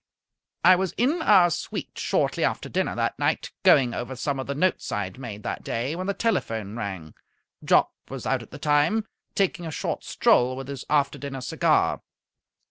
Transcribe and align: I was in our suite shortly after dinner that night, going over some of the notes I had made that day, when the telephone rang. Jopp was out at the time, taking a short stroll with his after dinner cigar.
I 0.63 0.75
was 0.77 0.93
in 0.97 1.21
our 1.21 1.51
suite 1.51 1.99
shortly 1.99 2.43
after 2.43 2.67
dinner 2.67 2.95
that 2.95 3.19
night, 3.19 3.51
going 3.61 3.93
over 3.93 4.15
some 4.15 4.39
of 4.39 4.47
the 4.47 4.55
notes 4.55 4.91
I 4.91 5.03
had 5.03 5.19
made 5.19 5.43
that 5.43 5.63
day, 5.63 5.95
when 5.95 6.07
the 6.07 6.15
telephone 6.15 6.75
rang. 6.75 7.13
Jopp 7.63 7.91
was 8.09 8.25
out 8.25 8.41
at 8.41 8.49
the 8.49 8.57
time, 8.57 9.05
taking 9.35 9.67
a 9.67 9.69
short 9.69 10.03
stroll 10.03 10.55
with 10.55 10.69
his 10.69 10.85
after 10.89 11.19
dinner 11.19 11.39
cigar. 11.41 12.01